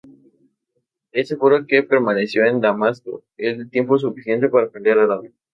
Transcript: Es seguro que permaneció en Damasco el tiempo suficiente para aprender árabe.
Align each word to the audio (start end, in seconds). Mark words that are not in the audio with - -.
Es 1.11 1.27
seguro 1.27 1.67
que 1.67 1.83
permaneció 1.83 2.43
en 2.47 2.59
Damasco 2.59 3.23
el 3.37 3.69
tiempo 3.69 3.99
suficiente 3.99 4.49
para 4.49 4.65
aprender 4.65 4.97
árabe. 4.97 5.31